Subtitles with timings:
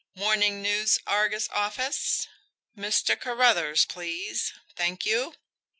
[0.15, 2.27] "MORNING NEWS ARGUS office?
[2.75, 3.15] Mr.
[3.15, 4.51] Carruthers, please.
[4.75, 5.35] Thank you."